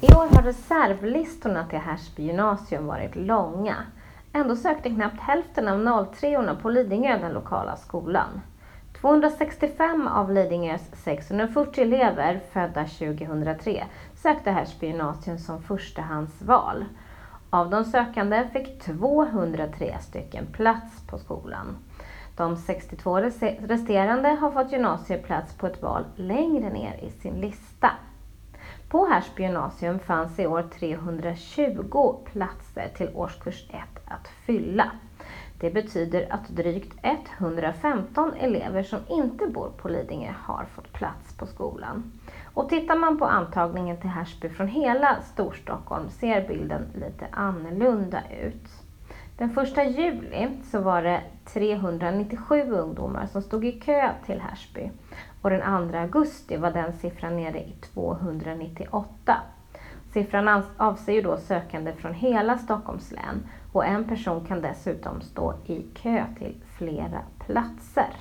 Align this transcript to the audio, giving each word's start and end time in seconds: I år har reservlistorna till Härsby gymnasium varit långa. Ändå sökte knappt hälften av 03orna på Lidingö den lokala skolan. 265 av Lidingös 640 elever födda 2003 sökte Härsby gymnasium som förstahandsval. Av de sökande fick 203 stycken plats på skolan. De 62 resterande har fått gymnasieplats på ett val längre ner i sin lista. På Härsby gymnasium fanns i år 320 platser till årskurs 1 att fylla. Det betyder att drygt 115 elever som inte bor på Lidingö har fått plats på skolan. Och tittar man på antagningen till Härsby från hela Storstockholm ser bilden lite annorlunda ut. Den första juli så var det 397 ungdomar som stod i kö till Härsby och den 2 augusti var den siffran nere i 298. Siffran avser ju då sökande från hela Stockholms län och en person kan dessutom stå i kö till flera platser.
I 0.00 0.06
år 0.06 0.36
har 0.36 0.42
reservlistorna 0.42 1.66
till 1.66 1.78
Härsby 1.78 2.22
gymnasium 2.22 2.86
varit 2.86 3.16
långa. 3.16 3.76
Ändå 4.32 4.56
sökte 4.56 4.90
knappt 4.90 5.20
hälften 5.20 5.68
av 5.68 5.78
03orna 6.14 6.62
på 6.62 6.70
Lidingö 6.70 7.18
den 7.18 7.32
lokala 7.32 7.76
skolan. 7.76 8.40
265 9.00 10.08
av 10.08 10.32
Lidingös 10.32 10.82
640 11.04 11.84
elever 11.84 12.40
födda 12.52 12.84
2003 12.84 13.84
sökte 14.14 14.50
Härsby 14.50 14.86
gymnasium 14.86 15.38
som 15.38 15.62
förstahandsval. 15.62 16.84
Av 17.50 17.70
de 17.70 17.84
sökande 17.84 18.48
fick 18.52 18.82
203 18.82 19.98
stycken 20.00 20.46
plats 20.46 21.06
på 21.10 21.18
skolan. 21.18 21.76
De 22.36 22.56
62 22.56 23.20
resterande 23.60 24.28
har 24.28 24.50
fått 24.50 24.72
gymnasieplats 24.72 25.54
på 25.54 25.66
ett 25.66 25.82
val 25.82 26.04
längre 26.16 26.72
ner 26.72 27.00
i 27.02 27.10
sin 27.10 27.34
lista. 27.34 27.90
På 28.88 29.06
Härsby 29.06 29.42
gymnasium 29.42 29.98
fanns 29.98 30.38
i 30.38 30.46
år 30.46 30.62
320 30.62 32.18
platser 32.32 32.88
till 32.96 33.10
årskurs 33.14 33.64
1 33.70 33.78
att 34.04 34.28
fylla. 34.28 34.90
Det 35.60 35.70
betyder 35.70 36.26
att 36.32 36.48
drygt 36.48 36.94
115 37.02 38.32
elever 38.34 38.82
som 38.82 38.98
inte 39.08 39.46
bor 39.46 39.70
på 39.76 39.88
Lidingö 39.88 40.32
har 40.42 40.64
fått 40.64 40.92
plats 40.92 41.34
på 41.34 41.46
skolan. 41.46 42.12
Och 42.54 42.68
tittar 42.68 42.96
man 42.96 43.18
på 43.18 43.24
antagningen 43.24 43.96
till 43.96 44.10
Härsby 44.10 44.48
från 44.48 44.68
hela 44.68 45.22
Storstockholm 45.22 46.10
ser 46.10 46.48
bilden 46.48 46.86
lite 46.94 47.26
annorlunda 47.30 48.22
ut. 48.42 48.70
Den 49.38 49.50
första 49.50 49.84
juli 49.84 50.48
så 50.64 50.80
var 50.80 51.02
det 51.02 51.22
397 51.44 52.70
ungdomar 52.70 53.26
som 53.26 53.42
stod 53.42 53.64
i 53.64 53.72
kö 53.72 54.10
till 54.26 54.40
Härsby 54.40 54.90
och 55.46 55.50
den 55.50 55.90
2 55.90 55.98
augusti 55.98 56.56
var 56.56 56.70
den 56.70 56.92
siffran 56.92 57.36
nere 57.36 57.58
i 57.58 57.74
298. 57.94 59.36
Siffran 60.12 60.62
avser 60.76 61.12
ju 61.12 61.22
då 61.22 61.36
sökande 61.36 61.92
från 61.92 62.14
hela 62.14 62.58
Stockholms 62.58 63.12
län 63.12 63.48
och 63.72 63.86
en 63.86 64.04
person 64.04 64.46
kan 64.46 64.60
dessutom 64.60 65.20
stå 65.20 65.54
i 65.66 65.82
kö 65.94 66.24
till 66.38 66.54
flera 66.78 67.20
platser. 67.46 68.16